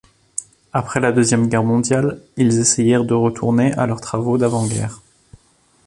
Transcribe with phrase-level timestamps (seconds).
[0.73, 4.99] Après la Deuxième Guerre mondiale ils essayèrent de retourner à leur travaux d'avant-guerre.